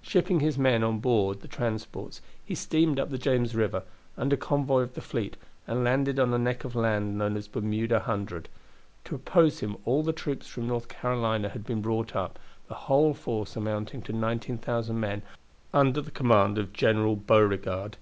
Shipping 0.00 0.40
his 0.40 0.56
men 0.56 0.82
on 0.82 0.98
board 0.98 1.42
the 1.42 1.46
transports 1.46 2.22
he 2.42 2.54
steamed 2.54 2.98
up 2.98 3.10
the 3.10 3.18
James 3.18 3.54
River, 3.54 3.82
under 4.16 4.34
convoy 4.34 4.80
of 4.80 4.94
the 4.94 5.02
fleet, 5.02 5.36
and 5.66 5.84
landed 5.84 6.18
on 6.18 6.32
a 6.32 6.38
neck 6.38 6.64
of 6.64 6.74
land 6.74 7.18
known 7.18 7.36
as 7.36 7.48
Bermuda 7.48 8.00
Hundred. 8.00 8.48
To 9.04 9.14
oppose 9.14 9.60
him 9.60 9.76
all 9.84 10.02
the 10.02 10.14
troops 10.14 10.46
from 10.48 10.66
North 10.68 10.88
Carolina 10.88 11.50
had 11.50 11.64
been 11.66 11.82
brought 11.82 12.16
up, 12.16 12.38
the 12.66 12.72
whole 12.88 13.12
force 13.12 13.56
amounting 13.56 14.00
to 14.00 14.12
19,000 14.14 14.98
men, 14.98 15.20
under 15.74 16.00
the 16.00 16.10
command 16.10 16.56
of 16.56 16.72
General 16.72 17.14
Beauregard. 17.14 17.98